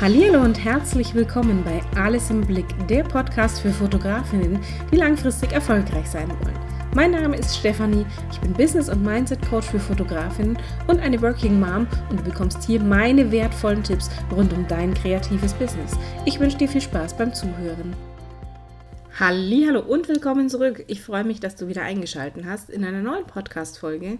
Hallo 0.00 0.44
und 0.44 0.64
herzlich 0.64 1.12
willkommen 1.12 1.64
bei 1.64 1.82
Alles 2.00 2.30
im 2.30 2.42
Blick, 2.42 2.66
der 2.86 3.02
Podcast 3.02 3.60
für 3.60 3.70
Fotografinnen, 3.72 4.60
die 4.92 4.96
langfristig 4.96 5.50
erfolgreich 5.50 6.06
sein 6.06 6.28
wollen. 6.28 6.54
Mein 6.94 7.10
Name 7.10 7.36
ist 7.36 7.56
Stefanie, 7.56 8.06
ich 8.30 8.38
bin 8.38 8.52
Business- 8.52 8.88
und 8.88 9.02
Mindset-Coach 9.02 9.66
für 9.66 9.80
Fotografinnen 9.80 10.56
und 10.86 11.00
eine 11.00 11.20
Working 11.20 11.58
Mom 11.58 11.88
und 12.10 12.20
du 12.20 12.22
bekommst 12.22 12.62
hier 12.62 12.80
meine 12.80 13.32
wertvollen 13.32 13.82
Tipps 13.82 14.08
rund 14.30 14.52
um 14.52 14.68
dein 14.68 14.94
kreatives 14.94 15.52
Business. 15.54 15.98
Ich 16.26 16.38
wünsche 16.38 16.58
dir 16.58 16.68
viel 16.68 16.80
Spaß 16.80 17.16
beim 17.16 17.34
Zuhören. 17.34 17.96
Hallo 19.18 19.80
und 19.80 20.06
willkommen 20.06 20.48
zurück. 20.48 20.84
Ich 20.86 21.02
freue 21.02 21.24
mich, 21.24 21.40
dass 21.40 21.56
du 21.56 21.66
wieder 21.66 21.82
eingeschaltet 21.82 22.44
hast 22.46 22.70
in 22.70 22.84
einer 22.84 23.02
neuen 23.02 23.26
Podcast-Folge. 23.26 24.18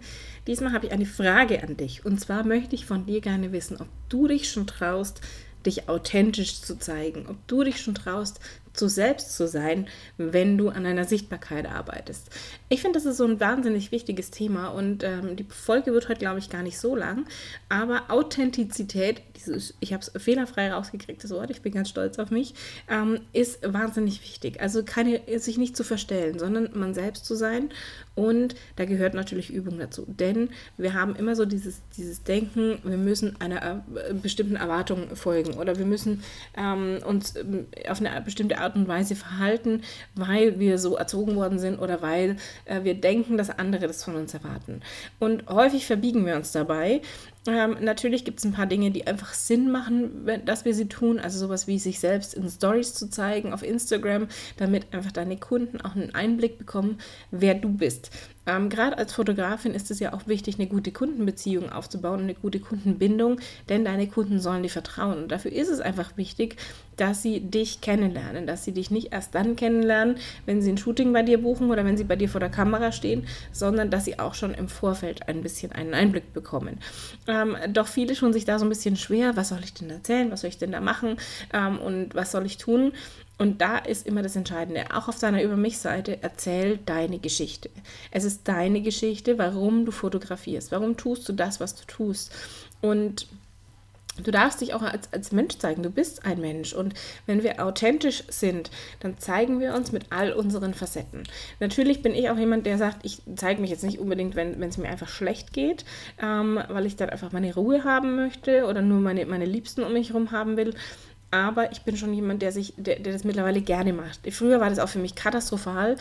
Diesmal 0.49 0.73
habe 0.73 0.87
ich 0.87 0.93
eine 0.93 1.07
Frage 1.07 1.63
an 1.63 1.77
dich 1.77 2.05
und 2.05 2.19
zwar 2.19 2.45
möchte 2.45 2.75
ich 2.75 2.85
von 2.85 3.07
dir 3.07 3.21
gerne 3.21 3.53
wissen, 3.53 3.77
ob 3.81 3.87
du 4.09 4.27
dich 4.27 4.51
schon 4.51 4.67
traust, 4.67 5.21
dich 5.67 5.89
authentisch 5.89 6.61
zu 6.61 6.79
zeigen, 6.79 7.27
ob 7.29 7.37
du 7.47 7.65
dich 7.65 7.81
schon 7.81 7.95
traust, 7.95 8.41
zu 8.79 8.89
selbst 8.89 9.37
zu 9.37 9.49
sein, 9.49 9.87
wenn 10.17 10.57
du 10.57 10.69
an 10.69 10.85
deiner 10.85 11.05
Sichtbarkeit 11.05 11.67
arbeitest. 11.67 12.31
Ich 12.69 12.81
finde, 12.81 12.99
das 12.99 13.07
ist 13.07 13.17
so 13.17 13.25
ein 13.25 13.41
wahnsinnig 13.41 13.93
wichtiges 13.93 14.31
Thema 14.31 14.69
und 14.69 15.03
ähm, 15.03 15.37
die 15.37 15.45
Folge 15.45 15.93
wird 15.93 16.09
heute, 16.09 16.21
glaube 16.21 16.39
ich, 16.39 16.49
gar 16.49 16.63
nicht 16.63 16.79
so 16.79 16.95
lang. 16.95 17.27
Aber 17.69 18.11
Authentizität, 18.11 19.23
dieses, 19.37 19.75
ich 19.81 19.93
habe 19.93 20.03
es 20.03 20.23
fehlerfrei 20.23 20.73
rausgekriegt, 20.73 21.23
das 21.25 21.31
Wort, 21.31 21.51
ich 21.51 21.63
bin 21.63 21.73
ganz 21.73 21.89
stolz 21.89 22.19
auf 22.19 22.31
mich, 22.31 22.55
ähm, 22.89 23.21
ist 23.33 23.61
wahnsinnig 23.63 24.23
wichtig. 24.23 24.61
Also 24.61 24.85
keine, 24.85 25.21
sich 25.39 25.59
nicht 25.59 25.77
zu 25.77 25.85
verstellen, 25.85 26.39
sondern 26.39 26.71
man 26.75 26.95
selbst 26.95 27.25
zu 27.25 27.35
sein. 27.35 27.71
Und 28.15 28.57
da 28.77 28.85
gehört 28.85 29.15
natürlich 29.15 29.51
Übung 29.51 29.79
dazu. 29.79 30.05
Denn 30.09 30.51
wir 30.77 30.95
haben 30.95 31.15
immer 31.17 31.37
so 31.37 31.45
dieses, 31.45 31.83
dieses 31.97 32.25
Denken, 32.25 32.79
wir 32.83 32.97
müssen 32.97 33.41
einer 33.41 33.85
äh, 33.95 34.15
bestimmten 34.15 34.57
Erwartung 34.57 35.15
folgen 35.15 35.55
oder 35.55 35.79
wir 35.79 35.87
müssen 35.87 36.23
ähm, 36.57 36.99
uns 37.07 37.37
ähm, 37.37 37.67
auf 37.89 38.01
eine 38.01 38.21
bestimmte 38.21 38.59
Art 38.59 38.68
Art 38.69 38.77
und 38.77 38.87
Weise 38.87 39.17
verhalten, 39.17 39.83
weil 40.15 40.59
wir 40.59 40.79
so 40.79 40.97
erzogen 40.97 41.37
worden 41.37 41.59
sind 41.59 41.79
oder 41.79 42.03
weil 42.03 42.37
äh, 42.67 42.85
wir 42.85 42.95
denken, 42.95 43.39
dass 43.39 43.51
andere 43.51 43.87
das 43.87 44.05
von 44.05 44.15
uns 44.15 44.35
erwarten. 44.35 44.83
Und 45.19 45.49
häufig 45.49 45.87
verbiegen 45.87 46.27
wir 46.27 46.37
uns 46.37 46.53
dabei 46.53 47.01
ähm, 47.49 47.77
natürlich 47.81 48.25
gibt 48.25 48.39
es 48.39 48.45
ein 48.45 48.53
paar 48.53 48.67
Dinge, 48.67 48.91
die 48.91 49.07
einfach 49.07 49.35
Sinn 49.35 49.71
machen, 49.71 50.11
wenn, 50.25 50.45
dass 50.45 50.65
wir 50.65 50.75
sie 50.75 50.87
tun. 50.87 51.19
Also 51.19 51.39
sowas 51.39 51.67
wie 51.67 51.79
sich 51.79 52.01
selbst 52.01 52.35
in 52.35 52.49
Stories 52.49 52.95
zu 52.95 53.11
zeigen 53.11 53.53
auf 53.53 53.63
Instagram, 53.63 54.29
damit 54.57 54.93
einfach 54.93 55.13
deine 55.13 55.37
Kunden 55.37 55.81
auch 55.81 55.95
einen 55.95 56.15
Einblick 56.15 56.59
bekommen, 56.59 56.99
wer 57.31 57.55
du 57.55 57.69
bist. 57.69 58.11
Ähm, 58.49 58.71
Gerade 58.71 58.97
als 58.97 59.13
Fotografin 59.13 59.75
ist 59.75 59.91
es 59.91 60.01
ja 60.01 60.15
auch 60.15 60.27
wichtig, 60.27 60.59
eine 60.59 60.69
gute 60.69 60.91
Kundenbeziehung 60.91 61.71
aufzubauen, 61.71 62.21
eine 62.21 62.35
gute 62.35 62.61
Kundenbindung, 62.61 63.39
denn 63.69 63.85
deine 63.85 64.09
Kunden 64.09 64.41
sollen 64.41 64.63
dir 64.63 64.71
vertrauen. 64.71 65.19
Und 65.23 65.33
dafür 65.33 65.53
ist 65.53 65.69
es 65.69 65.81
einfach 65.81 66.17
wichtig, 66.17 66.57
dass 66.97 67.23
sie 67.23 67.41
dich 67.41 67.81
kennenlernen, 67.81 68.47
dass 68.47 68.65
sie 68.65 68.73
dich 68.73 68.91
nicht 68.91 69.13
erst 69.13 69.35
dann 69.35 69.55
kennenlernen, 69.55 70.17
wenn 70.47 70.63
sie 70.63 70.71
ein 70.71 70.79
Shooting 70.79 71.13
bei 71.13 71.23
dir 71.23 71.41
buchen 71.41 71.71
oder 71.71 71.85
wenn 71.85 71.97
sie 71.97 72.05
bei 72.05 72.17
dir 72.17 72.29
vor 72.29 72.41
der 72.41 72.49
Kamera 72.49 72.91
stehen, 72.91 73.27
sondern 73.53 73.91
dass 73.91 74.07
sie 74.07 74.19
auch 74.19 74.35
schon 74.35 74.55
im 74.55 74.69
Vorfeld 74.69 75.29
ein 75.29 75.43
bisschen 75.43 75.71
einen 75.73 75.95
Einblick 75.95 76.33
bekommen. 76.33 76.79
Ähm, 77.27 77.38
ähm, 77.43 77.57
doch 77.73 77.87
viele 77.87 78.15
tun 78.15 78.33
sich 78.33 78.45
da 78.45 78.59
so 78.59 78.65
ein 78.65 78.69
bisschen 78.69 78.97
schwer, 78.97 79.37
was 79.37 79.51
soll 79.51 79.61
ich 79.63 79.75
denn 79.75 79.91
erzählen, 79.91 80.31
was 80.31 80.43
soll 80.43 80.51
ich 80.51 80.59
denn 80.59 80.73
da 80.73 80.81
machen 80.81 81.17
ähm, 81.53 81.79
und 81.79 82.15
was 82.15 82.33
soll 82.33 82.47
ich 82.47 82.59
tun. 82.59 82.93
Und 83.39 83.61
da 83.61 83.79
ist 83.79 84.07
immer 84.07 84.23
das 84.23 84.35
Entscheidende, 84.35 84.87
auch 84.93 85.07
auf 85.09 85.21
deiner 85.21 85.43
Über 85.43 85.57
mich-Seite, 85.57 86.19
erzähl 86.23 86.79
deine 86.85 87.21
Geschichte. 87.21 87.71
Es 88.11 88.25
ist 88.25 88.49
deine 88.49 88.83
Geschichte, 88.83 89.39
warum 89.39 89.85
du 89.85 89.93
fotografierst, 89.93 90.73
warum 90.73 90.97
tust 90.97 91.29
du 91.29 91.33
das, 91.33 91.61
was 91.61 91.77
du 91.77 91.85
tust. 91.87 92.33
Und 92.81 93.29
Du 94.23 94.31
darfst 94.31 94.61
dich 94.61 94.75
auch 94.75 94.83
als, 94.83 95.13
als 95.13 95.33
Mensch 95.33 95.59
zeigen. 95.59 95.83
Du 95.83 95.91
bist 95.91 96.25
ein 96.25 96.41
Mensch. 96.41 96.73
Und 96.73 96.95
wenn 97.27 97.43
wir 97.43 97.65
authentisch 97.65 98.25
sind, 98.29 98.71
dann 99.01 99.19
zeigen 99.19 99.61
wir 99.61 99.75
uns 99.75 99.93
mit 99.93 100.07
all 100.11 100.33
unseren 100.33 100.75
Facetten. 100.75 101.23
Natürlich 101.61 102.03
bin 102.03 102.15
ich 102.15 102.31
auch 102.31 102.39
jemand, 102.39 102.67
der 102.67 102.79
sagt, 102.79 103.05
ich 103.05 103.23
zeige 103.37 103.61
mich 103.61 103.71
jetzt 103.71 103.85
nicht 103.85 103.99
unbedingt, 103.99 104.37
wenn 104.37 104.63
es 104.63 104.79
mir 104.79 104.89
einfach 104.89 105.09
schlecht 105.09 105.53
geht, 105.53 105.85
ähm, 106.23 106.61
weil 106.69 106.87
ich 106.87 106.97
dann 106.97 107.11
einfach 107.11 107.33
meine 107.33 107.55
Ruhe 107.55 107.85
haben 107.85 108.17
möchte 108.17 108.67
oder 108.67 108.83
nur 108.83 109.01
meine, 109.01 109.27
meine 109.27 109.47
Liebsten 109.47 109.83
um 109.83 109.93
mich 109.93 110.09
herum 110.09 110.31
haben 110.31 110.57
will. 110.57 110.75
Aber 111.31 111.73
ich 111.73 111.83
bin 111.83 111.97
schon 111.97 112.15
jemand, 112.15 112.41
der 112.41 112.53
sich, 112.53 112.73
der, 112.79 113.01
der 113.01 113.13
das 113.13 113.25
mittlerweile 113.25 113.61
gerne 113.61 113.93
macht. 113.93 114.21
Früher 114.33 114.61
war 114.61 114.71
das 114.71 114.79
auch 114.79 114.89
für 114.89 114.99
mich 114.99 115.15
katastrophal, 115.15 115.97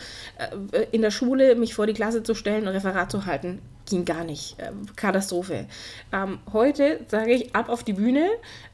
äh, 0.72 0.86
in 0.90 1.02
der 1.02 1.10
Schule 1.10 1.54
mich 1.54 1.74
vor 1.74 1.86
die 1.86 1.92
Klasse 1.92 2.22
zu 2.22 2.34
stellen 2.34 2.66
und 2.66 2.68
Referat 2.68 3.10
zu 3.10 3.26
halten 3.26 3.60
ging 3.88 4.04
gar 4.04 4.24
nicht. 4.24 4.56
Ähm, 4.58 4.86
Katastrophe. 4.96 5.66
Ähm, 6.12 6.38
heute 6.52 7.00
sage 7.08 7.32
ich 7.32 7.54
ab 7.54 7.68
auf 7.68 7.82
die 7.82 7.92
Bühne. 7.92 8.28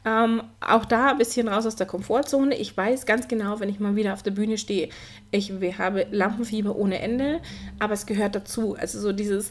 Ähm, 0.05 0.43
auch 0.61 0.85
da 0.85 1.13
ein 1.13 1.19
bisschen 1.19 1.49
raus 1.49 1.65
aus 1.67 1.77
der 1.77 1.87
Komfortzone. 1.87 2.55
Ich 2.57 2.77
weiß 2.77 3.07
ganz 3.07 3.27
genau, 3.29 3.61
wenn 3.61 3.69
ich 3.69 3.81
mal 3.81 3.97
wieder 3.97 4.13
auf 4.13 4.23
der 4.23 4.33
Bühne 4.33 4.59
stehe, 4.59 4.91
ich 5.31 5.51
habe 5.79 6.07
Lampenfieber 6.11 6.77
ohne 6.77 7.01
Ende, 7.01 7.41
aber 7.79 7.95
es 7.95 8.07
gehört 8.07 8.35
dazu. 8.35 8.77
Also 8.79 9.01
so 9.01 9.13
dieses, 9.13 9.51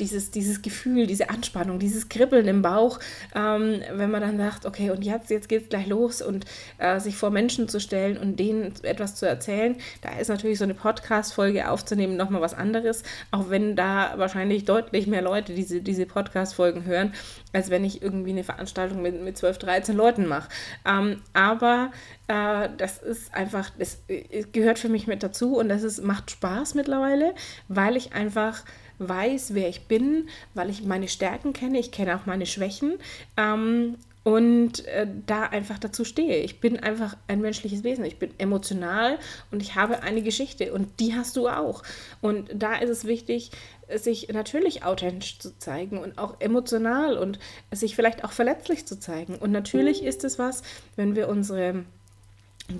dieses, 0.00 0.30
dieses 0.30 0.62
Gefühl, 0.62 1.06
diese 1.06 1.30
Anspannung, 1.30 1.78
dieses 1.78 2.08
Kribbeln 2.08 2.48
im 2.48 2.62
Bauch, 2.62 2.98
ähm, 3.34 3.82
wenn 3.92 4.10
man 4.10 4.22
dann 4.22 4.38
sagt, 4.38 4.66
okay, 4.66 4.90
und 4.90 5.04
jetzt, 5.04 5.30
jetzt 5.30 5.48
geht 5.48 5.62
es 5.62 5.68
gleich 5.68 5.86
los 5.86 6.22
und 6.22 6.46
äh, 6.78 6.98
sich 6.98 7.16
vor 7.16 7.30
Menschen 7.30 7.68
zu 7.68 7.78
stellen 7.80 8.16
und 8.16 8.40
denen 8.40 8.72
etwas 8.82 9.14
zu 9.14 9.28
erzählen, 9.28 9.76
da 10.00 10.18
ist 10.18 10.28
natürlich 10.28 10.58
so 10.58 10.64
eine 10.64 10.74
Podcast-Folge 10.74 11.70
aufzunehmen 11.70 12.16
nochmal 12.16 12.40
was 12.40 12.54
anderes, 12.54 13.02
auch 13.30 13.50
wenn 13.50 13.76
da 13.76 14.14
wahrscheinlich 14.16 14.64
deutlich 14.64 14.75
deutlich 14.76 15.06
mehr 15.06 15.22
Leute 15.22 15.54
diese, 15.54 15.80
diese 15.80 16.06
Podcast-Folgen 16.06 16.84
hören, 16.84 17.14
als 17.52 17.70
wenn 17.70 17.84
ich 17.84 18.02
irgendwie 18.02 18.30
eine 18.30 18.44
Veranstaltung 18.44 19.02
mit, 19.02 19.20
mit 19.22 19.36
12, 19.36 19.58
13 19.58 19.96
Leuten 19.96 20.26
mache. 20.26 20.48
Ähm, 20.84 21.22
aber 21.32 21.90
äh, 22.28 22.68
das 22.76 22.98
ist 22.98 23.34
einfach, 23.34 23.70
das 23.78 24.02
gehört 24.52 24.78
für 24.78 24.88
mich 24.88 25.06
mit 25.06 25.22
dazu 25.22 25.56
und 25.56 25.68
das 25.68 25.82
ist, 25.82 26.02
macht 26.02 26.30
Spaß 26.30 26.74
mittlerweile, 26.74 27.34
weil 27.68 27.96
ich 27.96 28.12
einfach 28.12 28.64
weiß, 28.98 29.54
wer 29.54 29.68
ich 29.68 29.88
bin, 29.88 30.28
weil 30.54 30.70
ich 30.70 30.82
meine 30.82 31.08
Stärken 31.08 31.52
kenne, 31.52 31.78
ich 31.78 31.90
kenne 31.90 32.16
auch 32.16 32.26
meine 32.26 32.46
Schwächen 32.46 32.98
ähm, 33.36 33.96
und 34.26 34.84
äh, 34.86 35.06
da 35.26 35.44
einfach 35.44 35.78
dazu 35.78 36.04
stehe. 36.04 36.38
Ich 36.38 36.58
bin 36.58 36.80
einfach 36.80 37.16
ein 37.28 37.40
menschliches 37.40 37.84
Wesen. 37.84 38.04
Ich 38.04 38.18
bin 38.18 38.30
emotional 38.38 39.20
und 39.52 39.62
ich 39.62 39.76
habe 39.76 40.02
eine 40.02 40.20
Geschichte 40.20 40.72
und 40.72 40.98
die 40.98 41.14
hast 41.14 41.36
du 41.36 41.48
auch. 41.48 41.84
Und 42.20 42.50
da 42.52 42.74
ist 42.74 42.90
es 42.90 43.04
wichtig, 43.04 43.52
sich 43.94 44.26
natürlich 44.32 44.82
authentisch 44.82 45.38
zu 45.38 45.56
zeigen 45.58 45.98
und 45.98 46.18
auch 46.18 46.40
emotional 46.40 47.18
und 47.18 47.38
sich 47.70 47.94
vielleicht 47.94 48.24
auch 48.24 48.32
verletzlich 48.32 48.84
zu 48.84 48.98
zeigen. 48.98 49.36
Und 49.36 49.52
natürlich 49.52 50.02
ist 50.02 50.24
es 50.24 50.40
was, 50.40 50.64
wenn 50.96 51.14
wir 51.14 51.28
unsere 51.28 51.84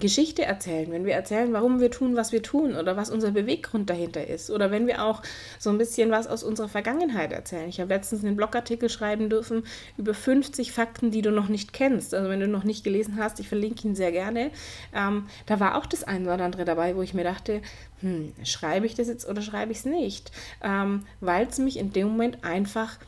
Geschichte 0.01 0.45
erzählen, 0.45 0.91
wenn 0.91 1.05
wir 1.05 1.15
erzählen, 1.15 1.53
warum 1.53 1.79
wir 1.79 1.93
tun, 1.93 2.17
was 2.17 2.33
wir 2.33 2.43
tun 2.43 2.75
oder 2.75 2.97
was 2.97 3.09
unser 3.09 3.31
Beweggrund 3.31 3.89
dahinter 3.89 4.27
ist 4.27 4.51
oder 4.51 4.73
wenn 4.73 4.89
wir 4.89 5.05
auch 5.05 5.23
so 5.61 5.71
ein 5.71 5.79
bisschen 5.79 6.11
was 6.11 6.27
aus 6.27 6.43
unserer 6.43 6.69
Vergangenheit 6.69 7.33
erzählen. 7.33 7.69
Ich 7.69 7.81
habe 7.81 7.95
letztens 7.95 8.25
einen 8.25 8.37
Blogartikel 8.37 8.89
schreiben 8.89 9.31
dürfen 9.31 9.63
über 9.97 10.13
50 10.13 10.73
Fakten, 10.73 11.13
die 11.13 11.23
du 11.23 11.31
noch 11.31 11.49
nicht 11.49 11.73
kennst. 11.73 12.15
Also 12.15 12.29
wenn 12.29 12.41
du 12.41 12.49
noch 12.49 12.65
nicht 12.65 12.83
gelesen 12.83 13.17
hast, 13.17 13.39
ich 13.39 13.49
verlinke 13.49 13.87
ihn 13.87 13.95
sehr 13.95 14.11
gerne. 14.11 14.51
Ähm, 14.93 15.27
da 15.47 15.61
war 15.61 15.77
auch 15.77 15.87
das 15.87 16.03
eine 16.03 16.35
oder 16.35 16.45
andere 16.45 16.65
dabei, 16.65 16.97
wo 16.97 17.03
ich 17.03 17.15
mir 17.15 17.25
dachte, 17.25 17.63
hm, 18.01 18.33
schreibe 18.43 18.87
ich 18.87 18.95
das 18.95 19.07
jetzt 19.07 19.29
oder 19.29 19.41
schreibe 19.41 19.71
ich 19.71 19.79
es 19.79 19.85
nicht? 19.85 20.33
Ähm, 20.65 21.05
Weil 21.21 21.47
es 21.47 21.59
mich 21.59 21.77
in 21.77 21.93
dem 21.93 22.09
Moment 22.09 22.45
einfach 22.45 22.99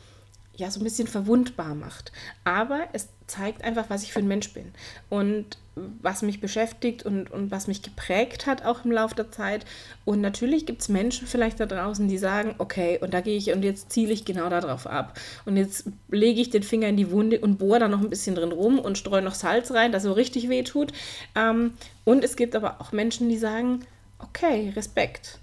ja 0.59 0.71
so 0.71 0.79
ein 0.79 0.83
bisschen 0.83 1.07
verwundbar 1.07 1.75
macht. 1.75 2.11
Aber 2.43 2.81
es 2.93 3.09
zeigt 3.27 3.63
einfach, 3.63 3.89
was 3.89 4.03
ich 4.03 4.11
für 4.11 4.19
ein 4.19 4.27
Mensch 4.27 4.53
bin 4.53 4.71
und 5.09 5.57
was 6.01 6.21
mich 6.21 6.41
beschäftigt 6.41 7.03
und, 7.03 7.31
und 7.31 7.51
was 7.51 7.67
mich 7.67 7.81
geprägt 7.81 8.47
hat 8.47 8.65
auch 8.65 8.85
im 8.85 8.91
Laufe 8.91 9.15
der 9.15 9.31
Zeit. 9.31 9.65
Und 10.05 10.21
natürlich 10.21 10.65
gibt 10.65 10.81
es 10.81 10.89
Menschen 10.89 11.27
vielleicht 11.27 11.59
da 11.59 11.65
draußen, 11.65 12.07
die 12.07 12.17
sagen, 12.17 12.55
okay, 12.57 12.99
und 13.01 13.13
da 13.13 13.21
gehe 13.21 13.37
ich 13.37 13.51
und 13.51 13.63
jetzt 13.63 13.91
ziele 13.91 14.11
ich 14.11 14.25
genau 14.25 14.49
darauf 14.49 14.87
ab. 14.87 15.19
Und 15.45 15.57
jetzt 15.57 15.85
lege 16.09 16.41
ich 16.41 16.49
den 16.49 16.63
Finger 16.63 16.87
in 16.87 16.97
die 16.97 17.11
Wunde 17.11 17.39
und 17.39 17.57
bohre 17.57 17.79
da 17.79 17.87
noch 17.87 18.01
ein 18.01 18.09
bisschen 18.09 18.35
drin 18.35 18.51
rum 18.51 18.79
und 18.79 18.97
streue 18.97 19.21
noch 19.21 19.35
Salz 19.35 19.71
rein, 19.71 19.91
das 19.91 20.03
so 20.03 20.13
richtig 20.13 20.49
weh 20.49 20.63
tut. 20.63 20.91
Ähm, 21.35 21.73
und 22.03 22.23
es 22.23 22.35
gibt 22.35 22.55
aber 22.55 22.81
auch 22.81 22.91
Menschen, 22.91 23.29
die 23.29 23.37
sagen, 23.37 23.85
okay, 24.19 24.73
Respekt. 24.75 25.39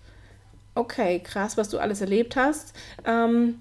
Okay, 0.74 1.20
krass, 1.20 1.56
was 1.56 1.70
du 1.70 1.78
alles 1.78 2.02
erlebt 2.02 2.36
hast. 2.36 2.74
Ähm, 3.06 3.60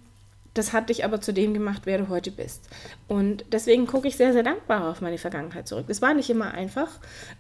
das 0.55 0.71
hat 0.71 0.89
dich 0.89 1.03
aber 1.03 1.19
zu 1.19 1.33
dem 1.33 1.53
gemacht, 1.53 1.81
wer 1.83 1.97
du 1.97 2.07
heute 2.07 2.31
bist. 2.31 2.69
Und 3.07 3.43
deswegen 3.51 3.85
gucke 3.87 4.07
ich 4.07 4.15
sehr, 4.15 4.31
sehr 4.31 4.41
dankbar 4.41 4.89
auf 4.89 5.01
meine 5.01 5.17
Vergangenheit 5.17 5.67
zurück. 5.67 5.85
Das 5.89 6.01
war 6.01 6.13
nicht 6.13 6.29
immer 6.29 6.53
einfach. 6.53 6.87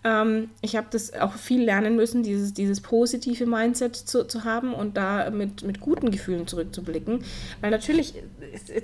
Ähm, 0.03 0.49
ich 0.61 0.75
habe 0.75 0.87
das 0.91 1.13
auch 1.13 1.33
viel 1.33 1.63
lernen 1.63 1.95
müssen, 1.95 2.23
dieses, 2.23 2.53
dieses 2.53 2.81
positive 2.81 3.45
Mindset 3.45 3.95
zu, 3.95 4.27
zu 4.27 4.43
haben 4.43 4.73
und 4.73 4.97
da 4.97 5.29
mit, 5.29 5.63
mit 5.63 5.79
guten 5.79 6.11
Gefühlen 6.11 6.45
zurückzublicken. 6.45 7.23
Weil 7.61 7.71
natürlich, 7.71 8.15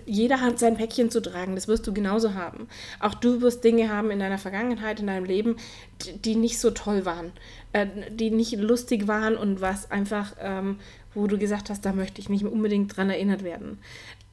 jeder 0.05 0.39
hat 0.39 0.59
sein 0.59 0.77
Päckchen 0.77 1.11
zu 1.11 1.21
tragen. 1.21 1.55
Das 1.55 1.67
wirst 1.67 1.85
du 1.85 1.93
genauso 1.93 2.33
haben. 2.33 2.69
Auch 3.01 3.13
du 3.13 3.41
wirst 3.41 3.65
Dinge 3.65 3.89
haben 3.89 4.11
in 4.11 4.19
deiner 4.19 4.37
Vergangenheit, 4.37 5.01
in 5.01 5.07
deinem 5.07 5.25
Leben, 5.25 5.57
die, 6.05 6.17
die 6.17 6.35
nicht 6.35 6.57
so 6.57 6.71
toll 6.71 7.03
waren, 7.03 7.33
äh, 7.73 7.87
die 8.11 8.31
nicht 8.31 8.53
lustig 8.57 9.07
waren 9.07 9.35
und 9.35 9.61
was 9.61 9.91
einfach, 9.91 10.35
ähm, 10.39 10.79
wo 11.13 11.27
du 11.27 11.37
gesagt 11.37 11.69
hast, 11.69 11.85
da 11.85 11.93
möchte 11.93 12.21
ich 12.21 12.29
nicht 12.29 12.45
unbedingt 12.45 12.95
dran 12.95 13.09
erinnert 13.09 13.43
werden. 13.43 13.79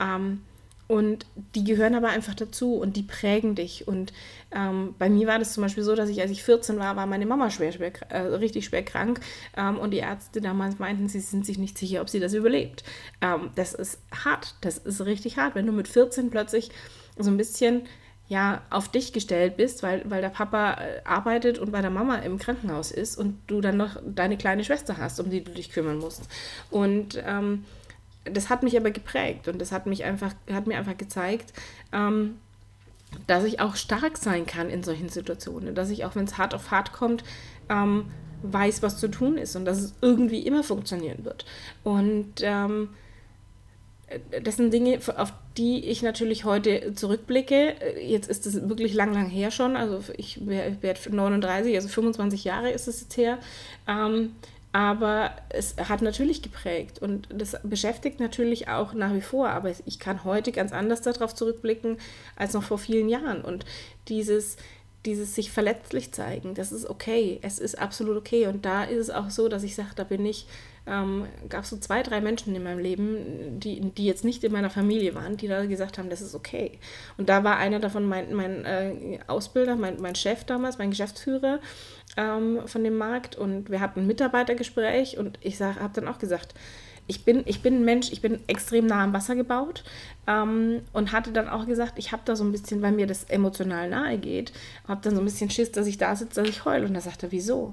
Ähm, 0.00 0.40
und 0.88 1.26
die 1.55 1.64
gehören 1.64 1.94
aber 1.94 2.08
einfach 2.08 2.35
dazu 2.35 2.76
und 2.76 2.96
die 2.96 3.02
prägen 3.02 3.55
dich. 3.55 3.87
Und 3.87 4.14
ähm, 4.50 4.94
bei 4.99 5.11
mir 5.11 5.26
war 5.26 5.38
das 5.38 5.52
zum 5.52 5.62
Beispiel 5.62 5.85
so, 5.85 5.94
dass 5.94 6.08
ich, 6.08 6.23
als 6.23 6.31
ich 6.31 6.43
14 6.43 6.79
war, 6.79 6.96
war 6.96 7.06
meine 7.06 7.26
Mama 7.26 7.50
schwer, 7.50 7.73
schwer 7.73 7.93
äh, 8.11 8.20
richtig 8.20 8.64
schwer 8.64 8.82
krank. 8.82 9.20
Ähm, 9.55 9.79
und 9.79 9.91
die 9.91 9.99
Ärzte 9.99 10.41
damals 10.41 10.79
meinten, 10.79 11.06
sie 11.08 11.20
sind 11.20 11.44
sich 11.44 11.58
nicht 11.58 11.76
sicher, 11.76 12.00
ob 12.00 12.08
sie 12.08 12.20
das 12.20 12.32
überlebt. 12.32 12.84
Ähm, 13.20 13.50
das 13.55 13.75
ist 13.75 14.00
hart. 14.25 14.55
Das 14.62 14.79
ist 14.79 15.05
richtig 15.05 15.37
hart, 15.37 15.55
wenn 15.55 15.67
du 15.67 15.73
mit 15.73 15.88
14 15.88 16.31
plötzlich 16.31 16.70
so 17.19 17.31
ein 17.31 17.37
bisschen 17.37 17.82
ja, 18.28 18.60
auf 18.69 18.88
dich 18.88 19.12
gestellt 19.12 19.56
bist, 19.56 19.82
weil, 19.82 20.02
weil 20.08 20.20
der 20.20 20.28
Papa 20.28 20.75
äh, 20.75 21.00
arbeitet 21.04 21.58
und 21.58 21.72
bei 21.72 21.80
der 21.80 21.90
Mama 21.90 22.16
im 22.16 22.38
Krankenhaus 22.38 22.90
ist 22.90 23.16
und 23.16 23.38
du 23.46 23.60
dann 23.60 23.78
noch 23.78 23.96
deine 24.04 24.36
kleine 24.36 24.64
Schwester 24.64 24.98
hast, 24.98 25.19
um 25.19 25.30
die 25.30 25.42
du 25.42 25.50
dich 25.50 25.70
kümmern 25.70 25.98
musst. 25.98 26.28
Und 26.70 27.22
ähm, 27.26 27.64
das 28.25 28.50
hat 28.50 28.62
mich 28.62 28.76
aber 28.76 28.90
geprägt 28.90 29.48
und 29.48 29.58
das 29.58 29.72
hat 29.72 29.86
mich 29.86 30.04
einfach, 30.04 30.34
hat 30.52 30.66
mir 30.66 30.76
einfach 30.76 30.96
gezeigt, 30.96 31.54
ähm, 31.92 32.36
dass 33.26 33.44
ich 33.44 33.60
auch 33.60 33.76
stark 33.76 34.19
sein 34.19 34.44
kann 34.44 34.69
in 34.69 34.82
solchen 34.82 35.08
Situationen, 35.08 35.74
dass 35.74 35.88
ich 35.88 36.04
auch, 36.04 36.14
wenn 36.14 36.24
es 36.24 36.36
hart 36.36 36.54
auf 36.54 36.70
hart 36.70 36.92
kommt, 36.92 37.24
ähm, 37.70 38.10
weiß, 38.42 38.82
was 38.82 38.98
zu 38.98 39.08
tun 39.08 39.38
ist 39.38 39.56
und 39.56 39.64
dass 39.64 39.78
es 39.78 39.94
irgendwie 40.02 40.40
immer 40.40 40.62
funktionieren 40.62 41.24
wird. 41.24 41.46
Und 41.82 42.34
ähm, 42.42 42.90
das 44.43 44.56
sind 44.56 44.72
Dinge, 44.72 44.99
auf 45.16 45.32
die 45.56 45.84
ich 45.84 46.02
natürlich 46.02 46.44
heute 46.44 46.94
zurückblicke. 46.94 47.75
Jetzt 48.02 48.31
ist 48.31 48.46
es 48.46 48.69
wirklich 48.69 48.94
lang, 48.94 49.12
lang 49.12 49.28
her 49.28 49.50
schon. 49.50 49.76
Also 49.76 50.00
ich 50.16 50.46
werde 50.46 50.99
39, 51.10 51.75
also 51.75 51.88
25 51.88 52.44
Jahre 52.44 52.70
ist 52.70 52.88
es 52.88 53.02
jetzt 53.02 53.16
her. 53.16 53.38
Ähm, 53.87 54.32
aber 54.72 55.32
es 55.49 55.76
hat 55.76 56.02
natürlich 56.02 56.43
geprägt 56.43 57.00
und 57.00 57.26
das 57.32 57.56
beschäftigt 57.62 58.20
natürlich 58.20 58.69
auch 58.69 58.93
nach 58.93 59.14
wie 59.14 59.22
vor. 59.22 59.49
Aber 59.49 59.72
ich 59.87 59.99
kann 59.99 60.25
heute 60.25 60.52
ganz 60.52 60.72
anders 60.72 61.02
darauf 61.02 61.34
zurückblicken 61.34 61.99
als 62.37 62.52
noch 62.52 62.62
vor 62.62 62.78
vielen 62.78 63.08
Jahren. 63.08 63.43
Und 63.43 63.64
dieses, 64.08 64.56
dieses 65.08 65.34
sich 65.34 65.50
verletzlich 65.50 66.12
zeigen, 66.12 66.55
das 66.55 66.72
ist 66.72 66.88
okay. 66.88 67.38
Es 67.43 67.58
ist 67.58 67.78
absolut 67.78 68.16
okay. 68.16 68.46
Und 68.46 68.64
da 68.64 68.84
ist 68.84 68.99
es 68.99 69.10
auch 69.10 69.31
so, 69.31 69.49
dass 69.49 69.62
ich 69.62 69.75
sage, 69.75 69.90
da 69.96 70.05
bin 70.05 70.25
ich 70.26 70.46
ähm, 70.88 71.26
gab 71.49 71.64
es 71.64 71.70
so 71.70 71.76
zwei, 71.76 72.02
drei 72.02 72.20
Menschen 72.20 72.55
in 72.55 72.62
meinem 72.62 72.78
Leben, 72.78 73.60
die, 73.60 73.81
die 73.81 74.06
jetzt 74.06 74.25
nicht 74.25 74.43
in 74.43 74.52
meiner 74.52 74.70
Familie 74.70 75.14
waren, 75.14 75.37
die 75.37 75.46
da 75.46 75.66
gesagt 75.66 75.99
haben, 75.99 76.08
das 76.08 76.20
ist 76.20 76.34
okay. 76.34 76.78
Und 77.19 77.28
da 77.28 77.44
war 77.44 77.58
einer 77.58 77.78
davon 77.78 78.06
mein, 78.06 78.32
mein 78.34 78.64
äh, 78.64 79.19
Ausbilder, 79.26 79.76
mein, 79.76 80.00
mein 80.00 80.14
Chef 80.14 80.44
damals, 80.44 80.78
mein 80.78 80.90
Geschäftsführer 80.90 81.60
ähm, 82.16 82.60
von 82.66 82.84
dem 82.84 82.96
Markt. 82.96 83.37
Und 83.37 83.70
wir 83.70 83.81
hatten 83.81 84.00
ein 84.00 84.06
Mitarbeitergespräch 84.06 85.19
und 85.19 85.38
ich 85.43 85.60
habe 85.60 85.93
dann 85.93 86.08
auch 86.08 86.19
gesagt, 86.19 86.55
ich 87.08 87.25
bin, 87.25 87.43
ich 87.46 87.62
bin 87.62 87.76
ein 87.76 87.84
Mensch, 87.84 88.12
ich 88.12 88.20
bin 88.20 88.38
extrem 88.46 88.87
nah 88.87 89.02
am 89.02 89.12
Wasser 89.12 89.34
gebaut 89.34 89.82
ähm, 90.26 90.82
und 90.93 91.10
hatte 91.10 91.32
dann 91.32 91.49
auch 91.49 91.66
gesagt, 91.66 91.94
ich 91.96 92.12
habe 92.12 92.22
da 92.25 92.37
so 92.37 92.44
ein 92.44 92.52
bisschen, 92.52 92.82
weil 92.82 92.93
mir 92.93 93.06
das 93.06 93.25
emotional 93.25 93.88
nahe 93.88 94.19
geht, 94.19 94.52
habe 94.87 95.00
dann 95.02 95.14
so 95.14 95.22
ein 95.22 95.25
bisschen 95.25 95.50
Schiss, 95.50 95.72
dass 95.72 95.87
ich 95.87 95.99
da 95.99 96.14
sitze, 96.14 96.40
dass 96.40 96.49
ich 96.49 96.64
heule. 96.64 96.87
Und 96.87 96.94
da 96.94 97.00
sagte 97.00 97.26
er, 97.26 97.32
wieso? 97.32 97.72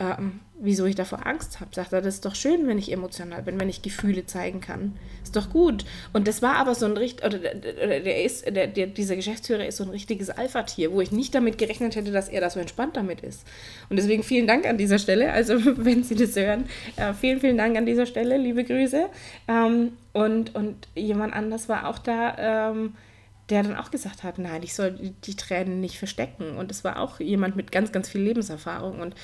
Ähm, 0.00 0.40
wieso 0.58 0.86
ich 0.86 0.94
davor 0.94 1.26
Angst 1.26 1.60
habe. 1.60 1.74
Sagt 1.74 1.92
er, 1.92 2.00
das 2.00 2.14
ist 2.14 2.24
doch 2.24 2.34
schön, 2.34 2.66
wenn 2.66 2.78
ich 2.78 2.90
emotional 2.90 3.42
bin, 3.42 3.60
wenn 3.60 3.68
ich 3.68 3.82
Gefühle 3.82 4.24
zeigen 4.24 4.60
kann. 4.60 4.96
Ist 5.22 5.36
doch 5.36 5.50
gut. 5.50 5.84
Und 6.14 6.26
das 6.26 6.40
war 6.40 6.54
aber 6.54 6.74
so 6.74 6.86
ein 6.86 6.96
richtig, 6.96 7.24
oder 7.24 7.38
der, 7.38 8.00
der 8.00 8.24
ist, 8.24 8.46
der, 8.46 8.66
der, 8.66 8.86
dieser 8.86 9.14
Geschäftsführer 9.14 9.66
ist 9.66 9.76
so 9.76 9.84
ein 9.84 9.90
richtiges 9.90 10.30
Alpha-Tier, 10.30 10.92
wo 10.92 11.02
ich 11.02 11.12
nicht 11.12 11.34
damit 11.34 11.58
gerechnet 11.58 11.96
hätte, 11.96 12.12
dass 12.12 12.30
er 12.30 12.40
da 12.40 12.48
so 12.48 12.58
entspannt 12.60 12.96
damit 12.96 13.20
ist. 13.20 13.46
Und 13.90 13.96
deswegen 13.96 14.22
vielen 14.22 14.46
Dank 14.46 14.66
an 14.66 14.78
dieser 14.78 14.98
Stelle. 14.98 15.32
Also, 15.32 15.54
wenn 15.76 16.02
Sie 16.02 16.14
das 16.14 16.34
hören, 16.34 16.64
äh, 16.96 17.12
vielen, 17.12 17.40
vielen 17.40 17.58
Dank 17.58 17.76
an 17.76 17.84
dieser 17.84 18.06
Stelle. 18.06 18.38
Liebe 18.38 18.64
Grüße. 18.64 19.06
Ähm, 19.48 19.92
und, 20.14 20.54
und 20.54 20.88
jemand 20.94 21.34
anders 21.34 21.68
war 21.68 21.86
auch 21.86 21.98
da. 21.98 22.70
Ähm, 22.70 22.94
der 23.50 23.64
dann 23.64 23.76
auch 23.76 23.90
gesagt 23.90 24.22
hat, 24.22 24.38
nein, 24.38 24.62
ich 24.62 24.74
soll 24.74 24.92
die 25.24 25.34
Tränen 25.34 25.80
nicht 25.80 25.98
verstecken. 25.98 26.56
Und 26.56 26.70
es 26.70 26.84
war 26.84 27.00
auch 27.00 27.18
jemand 27.18 27.56
mit 27.56 27.72
ganz, 27.72 27.90
ganz 27.90 28.08
viel 28.08 28.20
Lebenserfahrung. 28.20 29.00
Und 29.00 29.16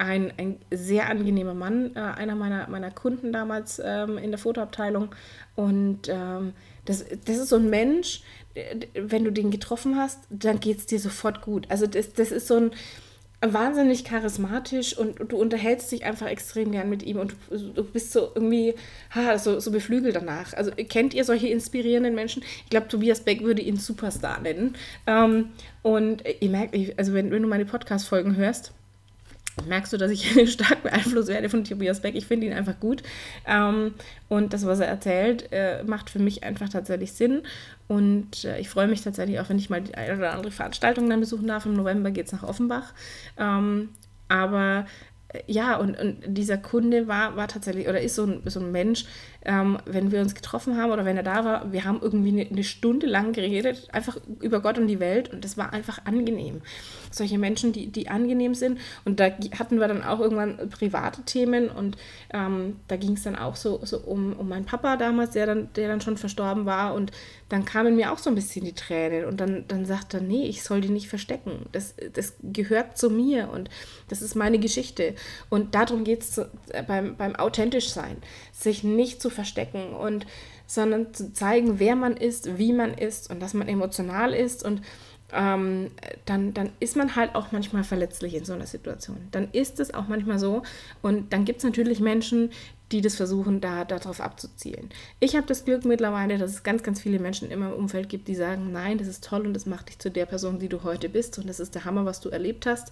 ein, 0.00 0.32
ein 0.38 0.58
sehr 0.70 1.08
angenehmer 1.08 1.54
Mann, 1.54 1.94
äh, 1.94 2.00
einer 2.00 2.34
meiner, 2.34 2.68
meiner 2.68 2.90
Kunden 2.90 3.32
damals 3.32 3.80
ähm, 3.84 4.18
in 4.18 4.30
der 4.30 4.38
Fotoabteilung. 4.38 5.14
Und 5.56 6.08
ähm, 6.08 6.54
das, 6.86 7.04
das 7.24 7.36
ist 7.36 7.50
so 7.50 7.56
ein 7.56 7.68
Mensch, 7.68 8.22
wenn 8.94 9.24
du 9.24 9.30
den 9.30 9.50
getroffen 9.50 9.96
hast, 9.96 10.20
dann 10.30 10.58
geht 10.58 10.78
es 10.78 10.86
dir 10.86 10.98
sofort 10.98 11.42
gut. 11.42 11.66
Also 11.68 11.86
das, 11.86 12.12
das 12.12 12.32
ist 12.32 12.48
so 12.48 12.56
ein 12.56 12.70
wahnsinnig 13.42 14.04
charismatisch 14.04 14.96
und, 14.96 15.32
du 15.32 15.36
unterhältst 15.36 15.92
dich 15.92 16.04
einfach 16.04 16.26
extrem 16.26 16.72
gern 16.72 16.90
mit 16.90 17.02
ihm 17.02 17.18
und 17.18 17.34
du, 17.48 17.58
du 17.58 17.84
bist 17.84 18.12
so 18.12 18.32
irgendwie 18.34 18.74
ha, 19.14 19.38
so, 19.38 19.60
so 19.60 19.70
beflügelt 19.70 20.16
danach. 20.16 20.52
Also 20.54 20.72
kennt 20.72 21.14
ihr 21.14 21.24
solche 21.24 21.48
inspirierenden 21.48 22.14
Menschen? 22.14 22.42
Ich 22.64 22.70
glaube, 22.70 22.88
Tobias 22.88 23.20
Beck 23.20 23.42
würde 23.42 23.62
ihn 23.62 23.76
Superstar 23.76 24.40
nennen. 24.40 24.76
Ähm, 25.06 25.50
und 25.82 26.24
ihr 26.40 26.50
merkt, 26.50 26.76
also 26.98 27.14
wenn, 27.14 27.30
wenn 27.30 27.42
du 27.42 27.48
meine 27.48 27.64
Podcast-Folgen 27.64 28.36
hörst, 28.36 28.72
merkst 29.66 29.92
du, 29.92 29.96
dass 29.96 30.10
ich 30.10 30.50
stark 30.52 30.82
beeinflusst 30.82 31.28
werde 31.28 31.48
von 31.48 31.64
Tobias 31.64 32.00
Beck. 32.00 32.14
Ich 32.14 32.26
finde 32.26 32.46
ihn 32.46 32.52
einfach 32.52 32.78
gut. 32.80 33.02
Ähm, 33.46 33.94
und 34.28 34.52
das, 34.52 34.66
was 34.66 34.80
er 34.80 34.86
erzählt, 34.86 35.52
äh, 35.52 35.82
macht 35.84 36.10
für 36.10 36.18
mich 36.18 36.42
einfach 36.44 36.68
tatsächlich 36.68 37.12
Sinn. 37.12 37.42
Und 37.88 38.44
äh, 38.44 38.58
ich 38.60 38.68
freue 38.68 38.88
mich 38.88 39.02
tatsächlich 39.02 39.40
auch, 39.40 39.48
wenn 39.48 39.58
ich 39.58 39.70
mal 39.70 39.80
die 39.80 39.94
eine 39.94 40.16
oder 40.16 40.32
andere 40.32 40.52
Veranstaltung 40.52 41.08
dann 41.10 41.20
besuchen 41.20 41.46
darf. 41.46 41.66
Im 41.66 41.74
November 41.74 42.10
geht 42.10 42.26
es 42.26 42.32
nach 42.32 42.42
Offenbach. 42.42 42.92
Ähm, 43.38 43.90
aber 44.28 44.86
ja, 45.46 45.76
und, 45.76 45.98
und 45.98 46.16
dieser 46.26 46.56
Kunde 46.56 47.06
war, 47.06 47.36
war 47.36 47.46
tatsächlich, 47.46 47.88
oder 47.88 48.00
ist 48.00 48.16
so 48.16 48.24
ein, 48.24 48.42
so 48.46 48.58
ein 48.58 48.72
Mensch, 48.72 49.04
ähm, 49.44 49.78
wenn 49.86 50.12
wir 50.12 50.20
uns 50.20 50.34
getroffen 50.34 50.76
haben 50.76 50.90
oder 50.90 51.04
wenn 51.04 51.16
er 51.16 51.22
da 51.22 51.44
war, 51.44 51.72
wir 51.72 51.84
haben 51.84 52.00
irgendwie 52.02 52.28
eine, 52.28 52.50
eine, 52.50 52.64
Stunde 52.64 53.06
lang 53.06 53.32
geredet, 53.32 53.88
einfach 53.92 54.18
über 54.40 54.60
Gott 54.60 54.76
und 54.76 54.86
die 54.86 55.00
Welt 55.00 55.32
und 55.32 55.44
das 55.44 55.56
war 55.56 55.72
einfach 55.72 56.04
angenehm. 56.04 56.60
Solche 57.10 57.38
Menschen, 57.38 57.72
die, 57.72 57.86
die 57.86 58.08
angenehm 58.08 58.54
sind 58.54 58.78
und 59.04 59.18
da 59.18 59.30
hatten 59.58 59.80
wir 59.80 59.88
dann 59.88 60.02
auch 60.02 60.20
irgendwann 60.20 60.68
private 60.68 61.22
Themen 61.22 61.70
und 61.70 61.96
ähm, 62.34 62.76
da 62.88 62.96
ging 62.96 63.12
es 63.12 63.22
dann 63.22 63.36
auch 63.36 63.56
so, 63.56 63.80
so 63.84 63.98
um, 63.98 64.34
um 64.34 64.48
meinen 64.48 64.66
Papa 64.66 64.96
damals, 64.96 65.30
der 65.30 65.46
dann, 65.46 65.72
der 65.74 65.88
dann 65.88 66.00
schon 66.00 66.16
verstorben 66.16 66.66
war 66.66 66.94
und 66.94 67.12
dann 67.48 67.64
kamen 67.64 67.96
mir 67.96 68.12
auch 68.12 68.18
so 68.18 68.30
ein 68.30 68.36
bisschen 68.36 68.64
die 68.64 68.74
Tränen 68.74 69.24
und 69.24 69.40
dann, 69.40 69.64
dann 69.68 69.86
sagt 69.86 70.12
er, 70.12 70.20
nee, 70.20 70.46
ich 70.46 70.62
soll 70.62 70.80
die 70.80 70.90
nicht 70.90 71.08
verstecken, 71.08 71.66
das, 71.72 71.94
das 72.12 72.34
gehört 72.42 72.98
zu 72.98 73.10
mir 73.10 73.48
und 73.50 73.70
das 74.08 74.22
ist 74.22 74.34
meine 74.34 74.58
Geschichte 74.58 75.14
und 75.48 75.74
darum 75.74 76.04
geht 76.04 76.22
es 76.22 76.40
beim, 76.86 77.16
beim 77.16 77.36
authentisch 77.36 77.90
sein, 77.90 78.16
sich 78.52 78.84
nicht 78.84 79.20
zu 79.20 79.30
verstecken 79.30 79.94
und 79.94 80.26
sondern 80.66 81.12
zu 81.12 81.32
zeigen, 81.32 81.80
wer 81.80 81.96
man 81.96 82.16
ist, 82.16 82.58
wie 82.58 82.72
man 82.72 82.94
ist 82.94 83.28
und 83.28 83.40
dass 83.40 83.54
man 83.54 83.66
emotional 83.66 84.32
ist 84.32 84.64
und 84.64 84.82
ähm, 85.32 85.90
dann, 86.26 86.54
dann 86.54 86.70
ist 86.80 86.96
man 86.96 87.16
halt 87.16 87.34
auch 87.34 87.52
manchmal 87.52 87.84
verletzlich 87.84 88.34
in 88.34 88.44
so 88.44 88.52
einer 88.52 88.66
Situation. 88.66 89.16
Dann 89.30 89.48
ist 89.52 89.80
es 89.80 89.94
auch 89.94 90.08
manchmal 90.08 90.38
so 90.38 90.62
und 91.02 91.32
dann 91.32 91.44
gibt 91.44 91.58
es 91.58 91.64
natürlich 91.64 92.00
Menschen, 92.00 92.50
die 92.92 93.00
das 93.00 93.16
versuchen, 93.16 93.60
da 93.60 93.84
darauf 93.84 94.20
abzuzielen. 94.20 94.90
Ich 95.20 95.36
habe 95.36 95.46
das 95.46 95.64
Glück 95.64 95.84
mittlerweile, 95.84 96.38
dass 96.38 96.50
es 96.50 96.62
ganz, 96.62 96.82
ganz 96.82 97.00
viele 97.00 97.18
Menschen 97.18 97.50
in 97.50 97.58
meinem 97.60 97.74
Umfeld 97.74 98.08
gibt, 98.08 98.28
die 98.28 98.34
sagen, 98.34 98.72
nein, 98.72 98.98
das 98.98 99.06
ist 99.06 99.24
toll 99.24 99.46
und 99.46 99.54
das 99.54 99.66
macht 99.66 99.88
dich 99.88 99.98
zu 99.98 100.10
der 100.10 100.26
Person, 100.26 100.58
die 100.58 100.68
du 100.68 100.82
heute 100.82 101.08
bist 101.08 101.38
und 101.38 101.48
das 101.48 101.60
ist 101.60 101.74
der 101.74 101.84
Hammer, 101.84 102.04
was 102.04 102.20
du 102.20 102.28
erlebt 102.30 102.66
hast 102.66 102.90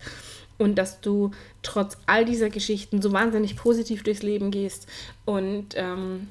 und 0.57 0.77
dass 0.77 1.01
du 1.01 1.33
trotz 1.63 1.97
all 2.07 2.25
dieser 2.25 2.51
Geschichten 2.51 3.03
so 3.03 3.13
wahnsinnig 3.13 3.57
positiv 3.57 4.03
durchs 4.03 4.23
Leben 4.23 4.51
gehst 4.51 4.87
und 5.25 5.75
ähm, 5.75 6.29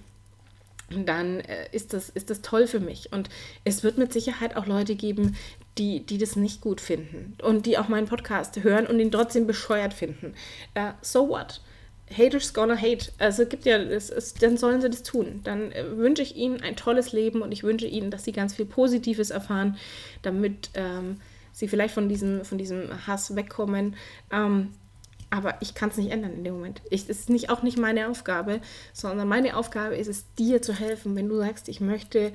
dann 0.89 1.41
äh, 1.41 1.67
ist, 1.71 1.93
das, 1.93 2.09
ist 2.09 2.29
das 2.29 2.41
toll 2.41 2.67
für 2.67 2.79
mich. 2.79 3.11
Und 3.11 3.29
es 3.63 3.83
wird 3.83 3.97
mit 3.97 4.13
Sicherheit 4.13 4.55
auch 4.55 4.65
Leute 4.65 4.95
geben, 4.95 5.35
die, 5.77 5.99
die 5.99 6.17
das 6.17 6.35
nicht 6.35 6.61
gut 6.61 6.81
finden 6.81 7.35
und 7.43 7.65
die 7.65 7.77
auch 7.77 7.87
meinen 7.87 8.07
Podcast 8.07 8.63
hören 8.63 8.87
und 8.87 8.99
ihn 8.99 9.11
trotzdem 9.11 9.45
bescheuert 9.45 9.93
finden. 9.93 10.33
Uh, 10.77 10.91
so 11.01 11.27
what? 11.27 11.61
Haters 12.15 12.53
gonna 12.53 12.75
hate. 12.75 13.11
Also 13.17 13.45
gibt 13.45 13.65
ja, 13.65 13.77
es, 13.77 14.09
es, 14.09 14.33
dann 14.33 14.57
sollen 14.57 14.81
sie 14.81 14.89
das 14.89 15.03
tun. 15.03 15.41
Dann 15.43 15.71
äh, 15.71 15.97
wünsche 15.97 16.21
ich 16.21 16.35
ihnen 16.35 16.61
ein 16.61 16.75
tolles 16.75 17.11
Leben 17.11 17.41
und 17.41 17.51
ich 17.51 17.63
wünsche 17.63 17.87
ihnen, 17.87 18.11
dass 18.11 18.23
sie 18.23 18.31
ganz 18.31 18.55
viel 18.55 18.65
Positives 18.65 19.29
erfahren, 19.29 19.77
damit 20.21 20.69
ähm, 20.73 21.17
sie 21.51 21.67
vielleicht 21.67 21.93
von 21.93 22.07
diesem, 22.07 22.45
von 22.45 22.57
diesem 22.57 23.07
Hass 23.07 23.35
wegkommen. 23.35 23.95
Ähm, 24.31 24.69
aber 25.29 25.55
ich 25.59 25.73
kann 25.73 25.89
es 25.89 25.97
nicht 25.97 26.11
ändern 26.11 26.33
in 26.33 26.43
dem 26.43 26.53
Moment. 26.53 26.81
Es 26.89 27.03
ist 27.03 27.29
nicht, 27.29 27.49
auch 27.49 27.61
nicht 27.61 27.77
meine 27.77 28.07
Aufgabe, 28.07 28.61
sondern 28.93 29.27
meine 29.27 29.57
Aufgabe 29.57 29.95
ist 29.95 30.07
es, 30.07 30.25
dir 30.35 30.61
zu 30.61 30.73
helfen, 30.73 31.15
wenn 31.15 31.27
du 31.27 31.37
sagst, 31.37 31.67
ich 31.67 31.81
möchte, 31.81 32.31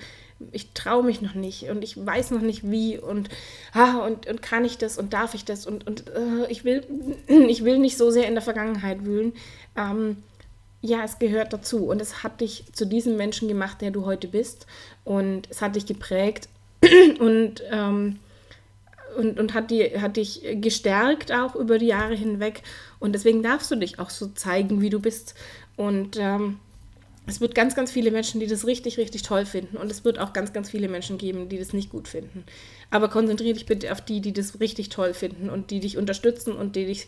ich 0.50 0.72
traue 0.72 1.02
mich 1.02 1.22
noch 1.22 1.34
nicht 1.34 1.70
und 1.70 1.82
ich 1.82 2.04
weiß 2.04 2.32
noch 2.32 2.42
nicht 2.42 2.70
wie 2.70 2.98
und, 2.98 3.30
ah, 3.72 3.98
und, 3.98 4.26
und 4.26 4.42
kann 4.42 4.64
ich 4.64 4.76
das 4.76 4.98
und 4.98 5.14
darf 5.14 5.34
ich 5.34 5.44
das 5.44 5.66
und, 5.66 5.86
und 5.86 6.04
uh, 6.10 6.44
ich, 6.48 6.64
will, 6.64 6.84
ich 7.28 7.64
will 7.64 7.78
nicht 7.78 7.96
so 7.96 8.10
sehr 8.10 8.28
in 8.28 8.34
der 8.34 8.42
Vergangenheit 8.42 9.06
wühlen. 9.06 9.32
Ähm, 9.74 10.18
ja, 10.82 11.04
es 11.04 11.18
gehört 11.18 11.52
dazu 11.52 11.86
und 11.86 12.02
es 12.02 12.22
hat 12.22 12.40
dich 12.40 12.64
zu 12.72 12.86
diesem 12.86 13.16
Menschen 13.16 13.48
gemacht, 13.48 13.80
der 13.80 13.92
du 13.92 14.04
heute 14.04 14.28
bist 14.28 14.66
und 15.04 15.48
es 15.48 15.62
hat 15.62 15.76
dich 15.76 15.86
geprägt 15.86 16.48
und 17.20 17.62
ähm, 17.70 18.18
und, 19.16 19.38
und 19.38 19.54
hat, 19.54 19.70
die, 19.70 20.00
hat 20.00 20.16
dich 20.16 20.42
gestärkt 20.54 21.32
auch 21.32 21.54
über 21.54 21.78
die 21.78 21.86
Jahre 21.86 22.14
hinweg. 22.14 22.62
Und 22.98 23.12
deswegen 23.12 23.42
darfst 23.42 23.70
du 23.70 23.76
dich 23.76 23.98
auch 23.98 24.10
so 24.10 24.28
zeigen, 24.28 24.80
wie 24.80 24.90
du 24.90 25.00
bist. 25.00 25.34
Und 25.76 26.16
ähm, 26.18 26.58
es 27.26 27.40
wird 27.40 27.54
ganz, 27.54 27.76
ganz 27.76 27.92
viele 27.92 28.10
Menschen, 28.10 28.40
die 28.40 28.48
das 28.48 28.66
richtig, 28.66 28.98
richtig 28.98 29.22
toll 29.22 29.46
finden. 29.46 29.76
Und 29.76 29.90
es 29.92 30.04
wird 30.04 30.18
auch 30.18 30.32
ganz, 30.32 30.52
ganz 30.52 30.70
viele 30.70 30.88
Menschen 30.88 31.18
geben, 31.18 31.48
die 31.48 31.58
das 31.58 31.72
nicht 31.72 31.90
gut 31.90 32.08
finden. 32.08 32.44
Aber 32.90 33.08
konzentriere 33.08 33.54
dich 33.54 33.66
bitte 33.66 33.92
auf 33.92 34.00
die, 34.00 34.20
die 34.20 34.32
das 34.32 34.58
richtig 34.58 34.88
toll 34.88 35.14
finden 35.14 35.48
und 35.48 35.70
die 35.70 35.78
dich 35.78 35.96
unterstützen 35.96 36.52
und 36.52 36.74
die 36.74 36.86
dich 36.86 37.06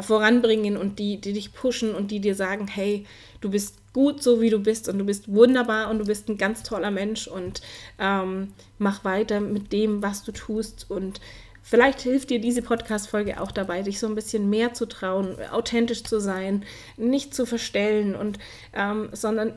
voranbringen 0.00 0.76
und 0.76 1.00
die, 1.00 1.20
die 1.20 1.32
dich 1.32 1.52
pushen 1.52 1.94
und 1.96 2.12
die 2.12 2.20
dir 2.20 2.36
sagen, 2.36 2.68
hey, 2.68 3.06
du 3.40 3.50
bist 3.50 3.74
gut 3.92 4.22
so, 4.22 4.40
wie 4.40 4.50
du 4.50 4.60
bist 4.60 4.88
und 4.88 4.98
du 4.98 5.04
bist 5.04 5.26
wunderbar 5.32 5.90
und 5.90 5.98
du 5.98 6.04
bist 6.04 6.28
ein 6.28 6.38
ganz 6.38 6.62
toller 6.62 6.92
Mensch 6.92 7.26
und 7.26 7.60
ähm, 7.98 8.52
mach 8.78 9.04
weiter 9.04 9.40
mit 9.40 9.72
dem, 9.72 10.00
was 10.00 10.22
du 10.22 10.32
tust 10.32 10.86
und 10.88 11.20
Vielleicht 11.68 12.00
hilft 12.00 12.30
dir 12.30 12.40
diese 12.40 12.62
Podcast-Folge 12.62 13.40
auch 13.40 13.50
dabei, 13.50 13.82
dich 13.82 13.98
so 13.98 14.06
ein 14.06 14.14
bisschen 14.14 14.48
mehr 14.48 14.72
zu 14.72 14.86
trauen, 14.86 15.36
authentisch 15.50 16.04
zu 16.04 16.20
sein, 16.20 16.64
nicht 16.96 17.34
zu 17.34 17.44
verstellen 17.44 18.14
und 18.14 18.38
ähm, 18.72 19.08
sondern 19.10 19.54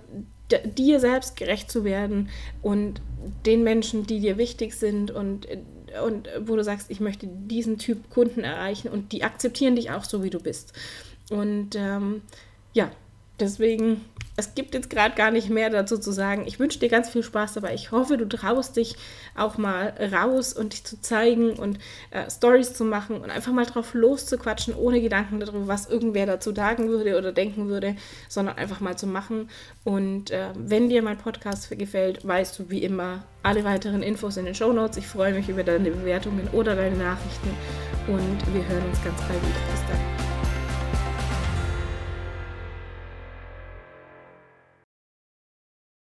dir 0.49 0.99
selbst 0.99 1.35
gerecht 1.35 1.69
zu 1.69 1.83
werden 1.83 2.29
und 2.63 2.99
den 3.45 3.63
Menschen, 3.63 4.07
die 4.07 4.21
dir 4.21 4.39
wichtig 4.39 4.73
sind 4.73 5.11
und, 5.11 5.47
und 6.03 6.29
wo 6.39 6.55
du 6.55 6.63
sagst, 6.63 6.89
ich 6.89 6.99
möchte 6.99 7.27
diesen 7.27 7.77
Typ 7.77 8.09
Kunden 8.09 8.43
erreichen 8.43 8.87
und 8.87 9.11
die 9.11 9.23
akzeptieren 9.23 9.75
dich 9.75 9.91
auch 9.91 10.03
so, 10.03 10.23
wie 10.23 10.31
du 10.31 10.39
bist. 10.39 10.73
Und 11.29 11.75
ähm, 11.75 12.23
ja, 12.73 12.89
deswegen 13.39 14.01
es 14.39 14.55
gibt 14.55 14.73
jetzt 14.73 14.89
gerade 14.89 15.15
gar 15.15 15.31
nicht 15.31 15.49
mehr 15.49 15.69
dazu 15.69 15.97
zu 15.97 16.11
sagen. 16.11 16.45
Ich 16.47 16.59
wünsche 16.59 16.79
dir 16.79 16.89
ganz 16.89 17.09
viel 17.09 17.23
Spaß 17.23 17.53
dabei. 17.53 17.73
Ich 17.73 17.91
hoffe, 17.91 18.17
du 18.17 18.25
traust 18.25 18.77
dich 18.77 18.95
auch 19.35 19.57
mal 19.57 19.93
raus 20.13 20.53
und 20.53 20.73
dich 20.73 20.83
zu 20.85 21.01
zeigen 21.01 21.51
und 21.53 21.77
äh, 22.11 22.29
Stories 22.29 22.73
zu 22.73 22.85
machen 22.85 23.17
und 23.17 23.29
einfach 23.29 23.51
mal 23.51 23.65
drauf 23.65 23.93
loszuquatschen, 23.93 24.73
ohne 24.75 25.01
Gedanken 25.01 25.39
darüber, 25.39 25.67
was 25.67 25.89
irgendwer 25.89 26.25
dazu 26.25 26.55
sagen 26.55 26.87
würde 26.87 27.17
oder 27.17 27.31
denken 27.31 27.67
würde, 27.67 27.95
sondern 28.27 28.57
einfach 28.57 28.79
mal 28.79 28.97
zu 28.97 29.07
machen. 29.07 29.49
Und 29.83 30.31
äh, 30.31 30.47
wenn 30.55 30.89
dir 30.89 31.01
mein 31.01 31.17
Podcast 31.17 31.69
gefällt, 31.77 32.25
weißt 32.25 32.59
du 32.59 32.69
wie 32.69 32.83
immer 32.83 33.23
alle 33.43 33.63
weiteren 33.63 34.03
Infos 34.03 34.37
in 34.37 34.45
den 34.45 34.55
Show 34.55 34.71
Notes. 34.71 34.97
Ich 34.97 35.07
freue 35.07 35.33
mich 35.33 35.49
über 35.49 35.63
deine 35.63 35.91
Bewertungen 35.91 36.47
oder 36.53 36.75
deine 36.75 36.95
Nachrichten 36.95 37.49
und 38.07 38.53
wir 38.53 38.65
hören 38.67 38.85
uns 38.89 39.03
ganz 39.03 39.19
bald 39.19 39.41
wieder. 39.41 39.71
Bis 39.71 39.81
dann. 39.87 40.28